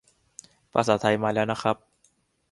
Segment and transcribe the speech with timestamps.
[0.73, 1.75] ภาษาไทยมาแล้วนะครับ